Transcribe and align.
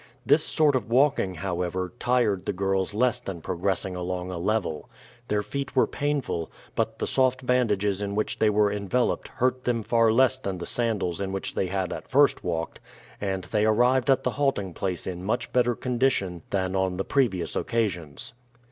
This 0.25 0.43
sort 0.43 0.75
of 0.75 0.89
walking, 0.89 1.35
however, 1.35 1.93
tired 1.99 2.47
the 2.47 2.53
girls 2.53 2.95
less 2.95 3.19
than 3.19 3.39
progressing 3.39 3.95
along 3.95 4.31
a 4.31 4.39
level. 4.39 4.89
Their 5.27 5.43
feet 5.43 5.75
were 5.75 5.85
painful, 5.85 6.49
but 6.73 6.97
the 6.97 7.05
soft 7.05 7.45
bandages 7.45 8.01
in 8.01 8.15
which 8.15 8.39
they 8.39 8.49
were 8.49 8.71
enveloped 8.73 9.27
hurt 9.27 9.63
them 9.65 9.83
far 9.83 10.11
less 10.11 10.39
than 10.39 10.57
the 10.57 10.65
sandals 10.65 11.21
in 11.21 11.31
which 11.31 11.53
they 11.53 11.67
had 11.67 11.93
at 11.93 12.07
first 12.09 12.43
walked, 12.43 12.79
and 13.21 13.43
they 13.43 13.63
arrived 13.63 14.09
at 14.09 14.23
the 14.23 14.31
halting 14.31 14.73
place 14.73 15.05
in 15.05 15.23
much 15.23 15.53
better 15.53 15.75
condition 15.75 16.41
than 16.49 16.75
on 16.75 16.97
the 16.97 17.05
previous 17.05 17.55
occasions. 17.55 18.33